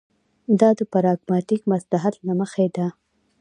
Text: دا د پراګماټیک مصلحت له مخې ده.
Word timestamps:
دا 0.59 0.69
د 0.79 0.81
پراګماټیک 0.91 1.61
مصلحت 1.71 2.15
له 2.27 2.33
مخې 2.39 2.67
ده. 2.75 2.87